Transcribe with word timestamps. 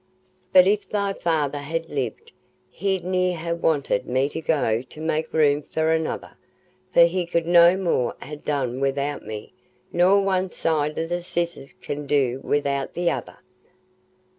But 0.51 0.65
if 0.65 0.89
thy 0.89 1.13
feyther 1.13 1.59
had 1.59 1.87
lived, 1.87 2.31
he'd 2.71 3.03
ne'er 3.03 3.35
ha' 3.37 3.55
wanted 3.61 4.07
me 4.07 4.29
to 4.29 4.41
go 4.41 4.81
to 4.81 4.99
make 4.99 5.31
room 5.31 5.61
for 5.61 5.91
another, 5.91 6.35
for 6.91 7.03
he 7.05 7.27
could 7.27 7.45
no 7.45 7.77
more 7.77 8.15
ha' 8.19 8.33
done 8.43 8.79
wi'out 8.81 9.23
me 9.27 9.53
nor 9.93 10.19
one 10.19 10.49
side 10.49 10.97
o' 10.97 11.05
the 11.05 11.21
scissars 11.21 11.73
can 11.73 12.07
do 12.07 12.41
wi'out 12.43 12.95
th' 12.95 13.09
other. 13.09 13.37